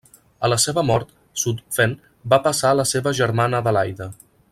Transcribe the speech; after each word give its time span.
A 0.47 0.49
la 0.51 0.55
seva 0.61 0.83
mort, 0.89 1.11
Zutphen 1.41 1.93
va 2.35 2.41
passar 2.47 2.71
a 2.73 2.79
la 2.79 2.87
seva 2.93 3.13
germana 3.19 3.61
Adelaida. 3.65 4.09